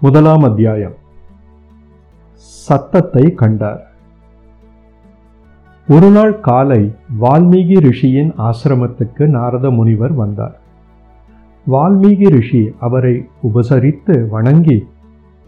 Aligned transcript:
முதலாம் 0.00 0.42
அத்தியாயம். 0.42 0.94
சத்தத்தை 2.34 3.34
கண்டார். 3.34 3.86
ஒரு 5.88 6.10
நாள் 6.10 6.40
காலை 6.40 6.94
வால்மீகி 7.20 7.78
ரிஷியின் 7.78 8.32
ஆசிரமத்துக்கு 8.38 9.26
நாரத 9.26 9.70
முனிவர் 9.70 10.12
வந்தார். 10.12 10.60
வால்மீகி 11.70 12.28
ரிஷி 12.28 12.70
அவரை 12.80 13.28
உபசரித்து 13.42 14.28
வணங்கி 14.28 14.86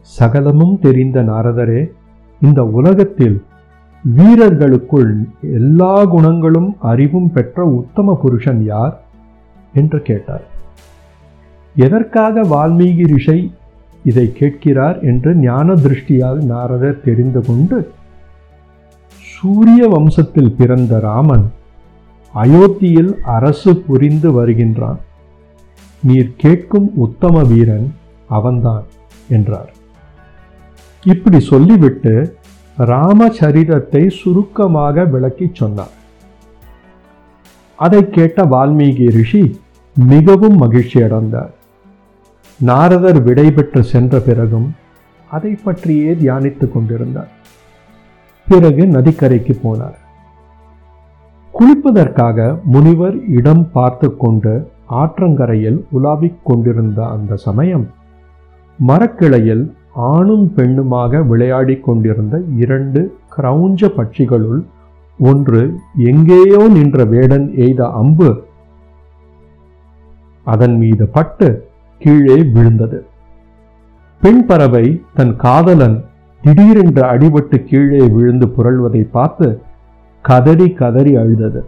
சகலமும் 0.01 0.79
தெரிந்த 0.79 1.23
நாரதரே 1.23 1.91
இந்த 2.41 2.65
உலகத்தில் 2.65 3.45
வீரர்களுக்குள் 4.05 5.27
எல்லா 5.43 6.05
குணங்களும் 6.05 6.77
அறிவும் 6.79 7.33
பெற்ற 7.33 7.65
உத்தம 7.65 8.19
புருஷன் 8.23 8.65
யார்? 8.65 9.03
என்று 9.75 10.03
கேட்டார். 10.03 10.45
எதற்காக 11.77 12.41
வால்மீகி 12.43 13.17
ரிஷை 13.17 13.57
இதை 14.11 14.27
கேட்கிறார் 14.41 14.99
என்று 15.11 15.31
ஞான 15.47 15.75
திருஷ்டியால் 15.85 16.41
நாரதர் 16.53 17.05
தெரிந்து 17.07 17.41
கொண்டு 17.47 17.79
சூரிய 19.33 19.81
வம்சத்தில் 19.95 20.55
பிறந்த 20.59 20.93
ராமன் 21.09 21.47
அயோத்தியில் 22.35 23.13
அரசு 23.37 23.73
புரிந்து 23.89 24.29
வருகின்றான். 24.39 24.99
நீர் 26.03 26.33
கேட்கும் 26.37 26.89
உத்தம 27.05 27.43
வீரன் 27.53 27.87
அவன்தான் 28.29 28.85
என்றார். 29.29 29.71
இப்படி 31.05 31.41
சொல்லிவிட்டு 31.51 32.15
ராமச்சரிதத்தை 32.79 34.03
சுருக்கமாக 34.21 35.05
விளக்கிச் 35.15 35.59
சொன்னார். 35.61 35.95
அதை 37.79 38.03
கேட்ட 38.17 38.39
வால்மீகி 38.55 39.07
ரிஷி 39.17 39.45
மிகவும் 39.95 40.57
மகிழ்ச்சி 40.57 40.99
அடைந்தார் 41.07 41.53
நாரதர் 42.61 43.23
விடைபெற்று 43.23 43.83
சென்ற 43.83 44.21
பிறகும் 44.21 44.75
அதை 45.29 45.59
பற்றியே 45.65 46.13
தியானித்துக் 46.13 46.73
கொண்டிருந்தார். 46.73 47.29
பிறகு 48.49 48.87
நதிக்கரைக்கு 48.87 49.55
போனார். 49.63 49.99
குளிப்பதற்காக 51.55 52.61
முனிவர் 52.65 53.17
இடம் 53.29 53.71
பார்த்து 53.73 54.17
கொண்டு 54.17 54.71
ஆற்றங்கரையில் 54.87 55.85
உலாவிக் 55.93 56.43
கொண்டிருந்த 56.45 57.07
அந்த 57.09 57.37
சமயம் 57.37 57.91
மரக்கிளையில் 58.79 59.73
ஆணும் 59.93 60.53
பெண்ணுமாக 60.57 61.23
விளையாடிக் 61.27 61.85
கொண்டிருந்த 61.85 62.43
இரண்டு 62.57 63.19
கிரௌஞ்ச 63.37 63.89
பட்சிகளுள் 63.97 64.63
ஒன்று 65.19 65.63
எங்கேயோ 65.97 66.69
நின்ற 66.69 67.05
வேடன் 67.05 67.55
எய்த 67.57 67.89
அம்பு 67.89 68.45
அதன் 70.43 70.77
மீது 70.79 71.07
பட்டு 71.07 71.68
கீழே 72.03 72.37
விழுந்தது. 72.55 72.99
பெண் 74.21 74.43
பறவை 74.47 74.87
தன் 75.15 75.35
காதலன் 75.37 75.97
திடீரென்று 76.43 77.03
அடிபட்டு 77.13 77.57
கீழே 77.65 78.03
விழுந்து 78.09 78.47
புரள்வதை 78.57 79.03
பார்த்து 79.17 79.49
கதறி 80.25 80.69
கதறி 80.81 81.13
அழுதது. 81.17 81.63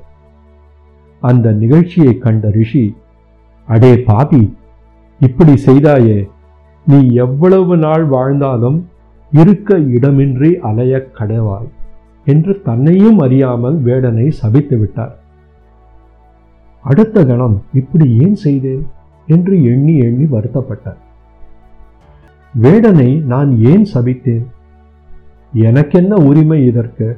அந்த 1.22 1.52
நிகழ்ச்சியை 1.52 2.12
கண்ட 2.18 2.48
ரிஷி 2.48 2.84
அடே 3.68 3.92
பாபி 4.08 4.42
இப்படி 5.20 5.54
செய்தாயே 5.66 6.18
நீ 6.86 7.00
எவ்வளவு 7.24 7.74
நாள் 7.76 8.04
வாழ்ந்தாலும் 8.04 8.78
இருக்க 9.32 9.76
இடமின்றி 9.96 10.50
அலைய 10.68 10.94
கடவாய் 11.18 11.68
என்று 12.26 12.52
தன்னையும் 12.62 13.18
அறியாமல் 13.18 13.76
வேடனை 13.84 14.28
சபித்து 14.28 14.78
விட்டார். 14.78 15.14
அடுத்த 16.84 17.24
கணம் 17.24 17.56
இப்படி 17.72 18.06
ஏன் 18.24 18.38
செய்தேன்? 18.44 18.84
என்று 19.30 19.54
எண்ணி 19.64 19.94
எண்ணி 19.98 20.26
வருத்தப்பட்டார். 20.34 21.00
வேடனை 22.54 23.10
நான் 23.32 23.50
ஏன் 23.72 23.86
சபித்தேன்? 23.94 24.46
எனக்கென்ன 25.52 26.14
உரிமை 26.28 26.60
இதற்கு? 26.66 27.08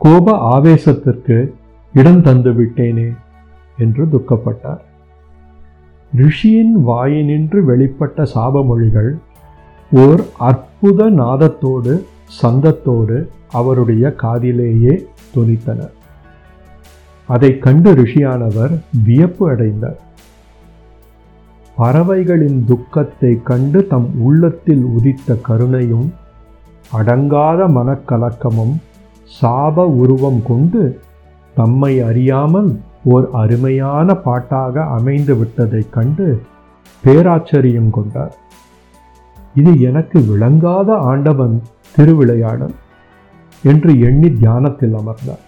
கோப 0.00 0.32
ஆவேசத்திற்கு 0.54 1.38
இடம் 1.94 2.22
தந்து 2.22 2.52
விட்டேனே 2.52 3.08
என்று 3.78 4.04
துக்கப்பட்டார். 4.12 4.82
ரிஷியின் 6.12 6.74
வாயினின்று 6.88 7.58
வெளிப்பட்ட 7.70 8.26
சாபமொழிகள் 8.34 9.10
ஓர் 9.92 10.22
அற்புத 10.48 11.08
நாதத்தோடு 11.20 11.94
சந்தத்தோடு 12.42 13.18
அவருடைய 13.50 14.04
காதிலேயே 14.22 14.94
துணித்தனர் 15.34 15.94
அதை 17.28 17.50
கண்டு 17.58 17.90
ரிஷியானவர் 17.94 18.74
வியப்பு 19.04 19.44
அடைந்தார். 19.50 20.00
பறவைகளின் 21.76 22.60
துக்கத்தை 22.64 23.32
கண்டு 23.42 23.86
தம் 23.86 24.08
உள்ளத்தில் 24.18 24.84
உதித்த 24.96 25.38
கருணையும் 25.48 26.06
அடங்காத 26.92 27.60
மனக்கலக்கமும் 27.68 28.74
சாப 29.40 29.84
உருவம் 30.02 30.40
கொண்டு 30.44 30.82
தம்மை 31.54 31.92
அறியாமல் 32.00 32.70
ஓர் 33.04 33.26
அருமையான 33.32 34.14
பாட்டாக 34.14 34.84
அமைந்து 34.96 35.34
விட்டதைக் 35.34 35.90
கண்டு 35.90 36.26
பேராச்சரியம் 37.04 37.90
கொண்டார். 37.90 38.34
இது 39.54 39.72
எனக்கு 39.80 40.18
விளங்காத 40.20 40.96
ஆண்டவன் 41.10 41.62
திருவிளையாடல் 41.96 42.76
என்று 43.64 43.92
எண்ணி 44.00 44.30
தியானத்தில் 44.32 44.94
அமர்ந்தார். 44.94 45.44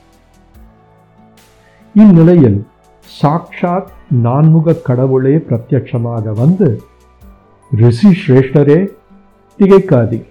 இந்நிலையில் 1.94 2.58
சாக்ஷாத் 3.16 3.90
நான்முக 4.24 4.74
கடவுளே 4.88 5.34
பிரத்யட்சமாக 5.36 6.32
வந்து 6.32 6.68
ரிஷி 7.70 8.10
சிரேஷ்டரே 8.20 8.80
திகைக்காதீர். 9.58 10.28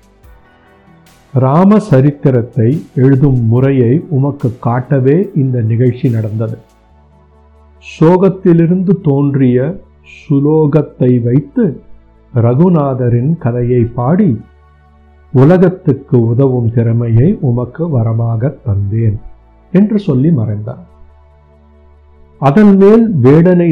ராம 1.34 1.80
சரித்திரத்தை 1.80 2.70
எழுதும் 2.96 3.42
முறையை 3.46 3.94
உமக்கு 4.10 4.50
காட்டவே 4.60 5.18
இந்த 5.36 5.62
நிகழ்ச்சி 5.62 6.10
நடந்தது. 6.10 6.58
சோகத்திலிருந்து 7.86 8.94
தோன்றிய 9.02 9.58
சுலோகத்தை 10.18 11.12
வைத்து 11.24 11.66
ரகுநாதரின் 12.34 13.32
கதையை 13.38 13.84
பாடி 13.84 14.42
உலகத்துக்கு 15.34 16.18
உதவும் 16.28 16.70
திறமையை 16.74 17.38
உமக்கு 17.42 17.86
வரமாக 17.98 18.52
தந்தேன் 18.66 19.18
என்று 19.74 20.00
சொல்லி 20.00 20.30
மறைந்தார். 20.30 20.86
அதன் 22.42 22.78
மேல் 22.78 23.04
வேடனை 23.22 23.70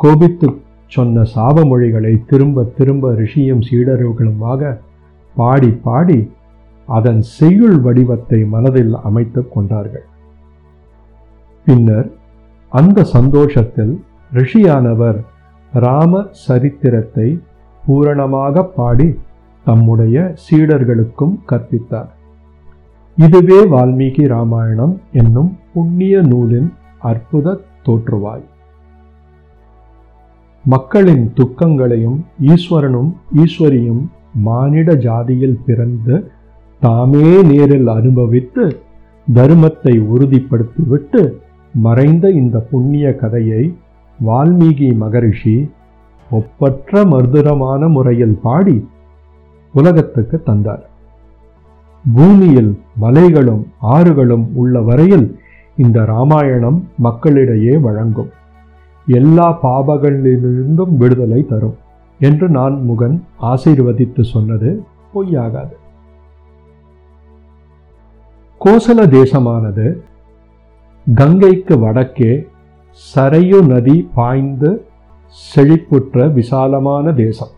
கோபித்து 0.00 0.48
சொன்ன 0.86 1.22
சாபமொழிகளை 1.34 2.24
திரும்ப 2.24 2.64
திரும்ப 2.76 3.10
ரிஷியும் 3.12 3.64
சீடர்களுமாக 3.68 4.78
பாடி 5.36 5.70
பாடி 5.86 6.30
அதன் 6.88 7.20
செய்யுள் 7.22 7.80
வடிவத்தை 7.80 8.44
மனதில் 8.44 8.94
அமைத்துக் 8.94 9.52
கொண்டார்கள். 9.52 10.06
பின்னர் 11.66 12.08
அந்த 12.68 13.04
சந்தோஷத்தில் 13.04 13.94
ரிஷியானவர் 14.32 15.18
ராம 15.72 16.22
சரித்திரத்தை 16.46 17.28
பூரணமாக 17.84 18.64
பாடி 18.64 19.08
தம்முடைய 19.66 20.34
சீடர்களுக்கும் 20.44 21.34
கற்பித்தார். 21.46 22.10
இதுவே 23.18 23.60
வால்மீகி 23.64 24.26
ராமாயணம் 24.26 25.00
என்னும் 25.12 25.58
புண்ணிய 25.72 26.22
நூலின் 26.22 26.72
அற்புத 26.98 27.60
தோற்றுவாய். 27.84 28.44
மக்களின் 30.64 31.32
துக்கங்களையும் 31.36 32.18
ஈஸ்வரனும் 32.40 33.10
ஈஸ்வரியும் 33.36 34.02
மானிட 34.34 34.94
ஜாதியில் 34.94 35.58
பிறந்து 35.66 36.30
தாமே 36.80 37.42
நேரில் 37.42 37.88
அனுபவித்து 37.88 38.80
தர்மத்தை 39.34 39.94
உறுதிப்படுத்திவிட்டு 40.14 41.22
மறைந்த 41.74 42.30
இந்த 42.30 42.58
புண்ணிய 42.58 43.14
கதையை 43.16 43.74
வால்மீகி 44.26 44.96
மகரிஷி 44.96 45.70
ஒப்பற்ற 46.30 47.04
மர்துரமான 47.04 47.88
முறையில் 47.88 48.38
பாடி 48.42 48.88
உலகத்துக்கு 49.74 50.42
தந்தார். 50.42 50.90
பூமியில் 52.14 52.78
மலைகளும் 52.96 53.66
ஆறுகளும் 53.82 54.46
உள்ள 54.54 54.80
வரையில் 54.80 55.26
இந்த 55.76 56.04
ராமாயணம் 56.04 56.88
மக்களிடையே 56.98 57.76
வழங்கும். 57.76 58.30
எல்லா 59.06 59.58
பாபங்களிலிருந்தும் 59.62 60.96
விடுதலை 60.96 61.46
தரும். 61.46 61.76
என்று 62.18 62.48
நான் 62.48 62.84
முகன் 62.84 63.24
ஆசீர்வதித்து 63.42 64.22
சொன்னது 64.22 64.84
பொய்யாகாது. 65.14 65.72
கோசல 68.64 69.06
தேசமானது 69.06 70.00
கங்கைக்கு 71.14 71.78
வடக்கே 71.78 72.48
சரையு 73.14 73.66
நதி 73.66 74.10
பாய்ந்து 74.14 74.84
செழிப்புற்ற 75.28 76.32
விசாலமான 76.32 77.12
தேசம். 77.12 77.48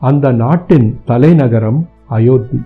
அந்த 0.00 0.32
நாட்டின் 0.32 1.00
தலைநகரம் 1.04 1.88
அயோத்தி. 2.08 2.62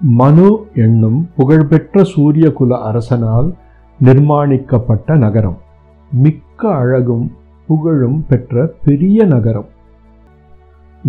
மனு 0.00 0.66
என்னும் 0.74 1.28
புகழ்பெற்ற 1.36 2.02
சூரியகுல 2.02 2.76
அரசனால் 2.90 3.54
நிர்மாணிக்கப்பட்ட 4.04 5.16
நகரம். 5.16 5.58
மிக்க 6.12 6.68
அழகும் 6.74 7.32
புகழும் 7.66 8.24
பெற்ற 8.28 8.72
பெரிய 8.84 9.24
நகரம். 9.24 9.66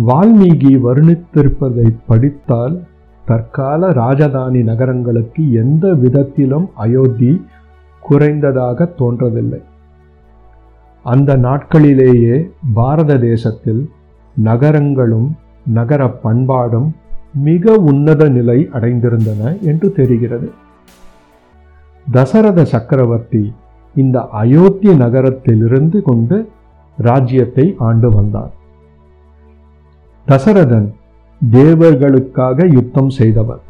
வால்மீகி 0.06 0.78
வர்ணித்திருப்பதை 0.78 1.96
படித்தால் 2.06 2.84
தற்கால 3.26 3.90
ராஜதானி 3.90 4.62
நகரங்களுக்கு 4.62 5.52
எந்த 5.52 5.92
விதத்திலும் 5.92 6.70
அயோத்தி 6.74 7.44
குறைந்ததாக 8.10 8.94
தோன்றவில்லை. 8.96 9.62
அந்த 11.02 11.36
நாட்களிலேயே 11.36 12.50
பாரத 12.74 13.18
தேசத்தில் 13.18 13.90
நகரங்களும் 14.34 15.36
நகர 15.66 16.08
பண்பாடும் 16.08 16.94
மிக 17.34 17.74
உன்னத 17.74 18.28
நிலை 18.28 18.68
அடைந்திருந்தன 18.72 19.60
என்று 19.60 19.92
தெரிகிறது. 19.92 20.52
தசரத 22.10 22.64
சக்கரவர்த்தி 22.64 23.52
இந்த 23.94 24.28
அயோத்தி 24.32 24.96
நகரத்திலிருந்து 24.96 26.02
கொண்டு 26.02 26.48
ராஜ்யத்தை 26.96 27.74
ஆண்டு 27.78 28.10
வந்தார். 28.10 28.52
தசரதன் 30.26 30.92
தேவர்களுக்காக 31.50 32.66
யுத்தம் 32.66 33.10
செய்தவர். 33.10 33.60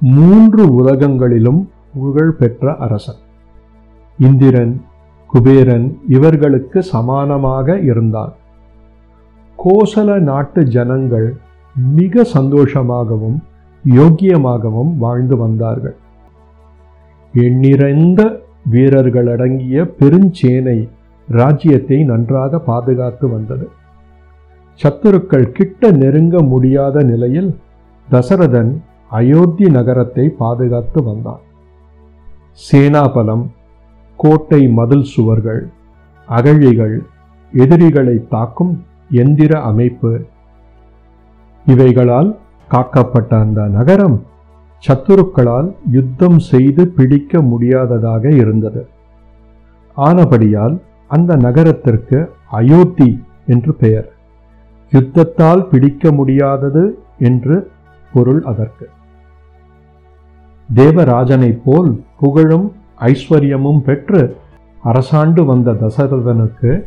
மூன்று 0.00 0.84
உலகங்களிலும் 0.84 1.68
புகழ் 1.94 2.30
பெற்ற 2.30 2.76
அரசன். 2.76 3.20
இந்திரன் 4.18 4.82
குபேரன் 5.26 5.98
இவர்களுக்கு 6.08 6.84
சமானமாக 6.92 7.82
இருந்தான். 7.82 8.32
கோசல 9.58 10.18
நாட்டு 10.18 10.64
ஜனங்கள் 10.64 11.36
மிக 11.74 12.24
சந்தோஷமாகவும் 12.34 13.38
யோக்கியமாகவும் 13.84 14.92
வாழ்ந்து 14.98 15.36
வந்தார்கள். 15.36 15.96
எண்ணிறந்த 17.34 18.20
வீரர்களடங்கிய 18.70 19.84
பெருஞ்சேனை 20.00 20.78
ராஜ்யத்தை 21.28 21.98
நன்றாக 22.04 22.58
பாதுகாத்து 22.58 23.26
வந்தது. 23.28 23.66
சத்துருக்கள் 24.80 25.52
கிட்ட 25.52 25.90
நெருங்க 25.90 26.42
முடியாத 26.42 27.02
நிலையில் 27.02 27.50
தசரதன் 28.08 28.72
அயோத்தி 29.10 29.66
நகரத்தை 29.70 30.24
பாதுகாத்து 30.28 31.02
வந்தான். 31.02 31.42
சேனாபலம் 32.60 33.44
கோட்டை 34.16 34.68
மதில் 34.68 35.04
சுவர்கள் 35.04 35.62
அகழிகள் 36.28 36.96
எதிரிகளை 37.52 38.16
தாக்கும் 38.28 38.72
எந்திர 39.10 39.52
அமைப்பு 39.60 40.10
இவைகளால் 41.66 42.36
காக்கப்பட்ட 42.70 43.28
அந்த 43.28 43.66
நகரம் 43.66 44.22
சத்துருக்களால் 44.88 45.74
யுத்தம் 45.90 46.38
செய்து 46.38 46.88
பிடிக்க 46.88 47.42
முடியாததாக 47.42 48.30
இருந்தது. 48.30 48.86
ஆனபடியால் 49.96 50.80
அந்த 51.08 51.36
நகரத்திற்கு 51.36 52.32
அயோத்தி 52.50 53.22
என்று 53.46 53.74
பெயர். 53.74 54.12
யுத்தத்தால் 54.92 55.68
பிடிக்க 55.68 56.12
முடியாதது 56.12 56.98
என்று 57.18 57.70
பொருள் 58.12 58.42
அதற்கு. 58.42 58.88
தேவராஜனைப் 60.74 61.60
போல் 61.64 62.02
புகழும் 62.18 62.72
ஐஸ்வர்யமும் 62.98 63.78
பெற்று 63.78 64.36
அரசாண்டு 64.84 65.44
வந்த 65.44 65.72
தசரதனுக்கு 65.72 66.84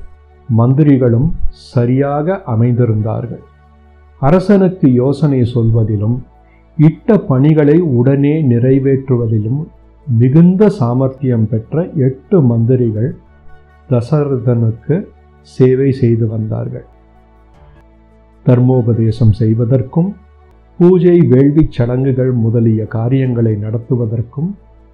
மந்திரிகளும் 0.57 1.31
சரியாக 1.49 2.41
அமைந்திருந்தார்கள். 2.47 3.43
அரசனுக்கு 4.25 4.87
யோசனை 4.93 5.39
சொல்வதிலும் 5.45 6.17
இட்ட 6.77 7.17
பணிகளை 7.29 7.77
உடனே 7.99 8.33
நிறைவேற்றுவதிலும் 8.43 9.61
மிகுந்த 10.07 10.69
சாமர்த்தியம் 10.69 11.47
பெற்ற 11.51 11.83
எட்டு 12.07 12.37
மந்திரிகள் 12.41 13.09
தசரதனுக்கு 13.89 14.95
சேவை 15.41 15.89
செய்து 15.91 16.25
வந்தார்கள். 16.27 16.85
தர்மோபதேசம் 18.45 19.33
செய்வதற்கும் 19.41 20.09
பூஜை 20.79 21.17
வேள்விச் 21.33 21.75
சடங்குகள் 21.77 22.33
முதலிய 22.45 22.81
காரியங்களை 22.95 23.53
நடத்துவதற்கும் 23.55 24.49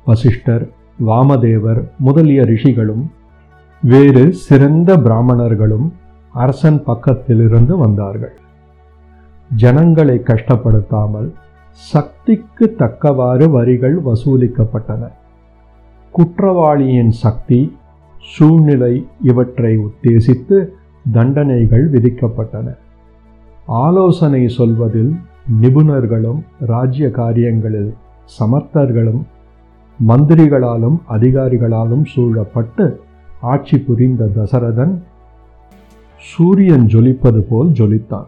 வசிஷ்டர் 0.08 0.66
வாமதேவர் 1.06 1.82
முதலிய 1.98 2.42
ரிஷிகளும் 2.44 3.06
வேறு 3.84 4.24
சிறந்த 4.48 4.98
பிராமணர்களும் 4.98 5.88
அரசன் 6.34 6.80
பக்கத்திலிருந்து 6.88 7.76
வந்தார்கள். 7.78 8.36
ஜனங்களை 9.56 10.22
கஷ்டப்படுத்தாமல் 10.24 11.34
சக்திக்கு 11.72 12.76
தக்கவாறு 12.76 13.50
வரிகள் 13.50 14.04
வசூலிக்கப்பட்டன. 14.04 15.08
குற்றவாளியின் 16.12 17.12
சக்தி 17.12 17.78
சூழ்நிலை 18.20 19.08
இவற்றை 19.24 19.78
உத்தேசித்து 19.78 20.70
தண்டனைகள் 21.12 21.92
விதிக்கப்பட்டன. 21.92 22.76
ஆலோசனை 23.66 24.48
சொல்வதில் 24.48 25.16
நிபுணர்களும் 25.62 26.40
ராஜ்ய 26.60 27.12
காரியங்களில் 27.12 27.94
சமர்த்தர்களும் 28.40 29.22
மந்திரிகளாலும் 30.08 30.98
அதிகாரிகளாலும் 31.10 32.04
சூழப்பட்டு 32.04 33.02
ஆட்சி 33.42 33.78
புரிந்த 33.78 34.30
தசரதன் 34.36 35.02
சூரியன் 36.18 36.86
ஜொலிப்பது 36.86 37.40
போல் 37.40 37.70
ஜொலித்தான். 37.70 38.28